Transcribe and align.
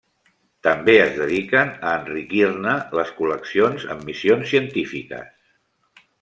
També 0.67 0.95
es 1.01 1.11
dediquen 1.19 1.69
a 1.89 1.93
enriquir-ne 1.97 2.73
les 3.01 3.13
col·leccions 3.21 3.87
amb 3.97 4.09
missions 4.09 4.53
científiques. 4.55 5.31